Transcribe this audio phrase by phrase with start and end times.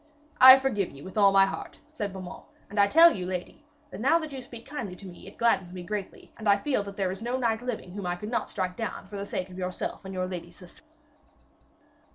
[0.39, 3.63] 'I forgive ye with all my heart,' said Sir Beaumains, 'and I tell you, lady,
[3.91, 6.81] that now that you speak kindly to me, it gladdens me greatly, and I feel
[6.81, 9.51] that there is no knight living whom I could not strike down for the sake
[9.51, 10.81] of yourself and your lady sister.'